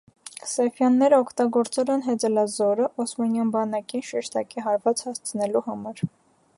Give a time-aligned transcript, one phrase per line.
[0.51, 6.09] Սեֆյանները օգտագործել են հեծելազորը՝ օսմանյան բանակին շեշտակի հարված հասցնելու համար։